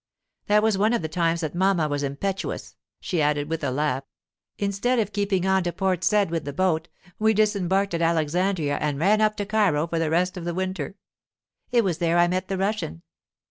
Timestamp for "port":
5.71-6.03